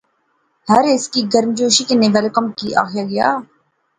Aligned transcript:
ہر 0.69 0.83
ہیس 0.91 1.05
کی 1.13 1.21
گرمجوشی 1.33 1.83
کنے 1.89 2.07
ویل 2.13 2.27
کم 2.35 2.45
آخیا 2.83 3.03
گیا 3.11 3.27